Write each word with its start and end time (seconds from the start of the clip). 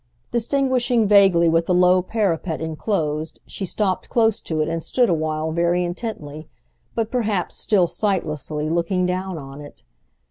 Distinguishing 0.31 1.07
vaguely 1.07 1.47
what 1.47 1.67
the 1.67 1.75
low 1.75 2.01
parapet 2.01 2.59
enclosed 2.59 3.39
she 3.45 3.67
stopped 3.67 4.09
close 4.09 4.41
to 4.41 4.59
it 4.59 4.67
and 4.67 4.81
stood 4.81 5.09
a 5.09 5.13
while 5.13 5.51
very 5.51 5.83
intently, 5.85 6.49
but 6.95 7.11
perhaps 7.11 7.55
still 7.59 7.85
sightlessly, 7.85 8.67
looking 8.67 9.05
down 9.05 9.37
on 9.37 9.61
it. 9.61 9.83